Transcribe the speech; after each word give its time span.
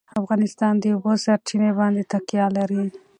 افغانستان 0.21 0.73
په 0.77 0.81
د 0.81 0.85
اوبو 0.95 1.11
سرچینې 1.23 1.69
باندې 1.79 2.01
تکیه 2.11 2.47
لري. 2.57 2.83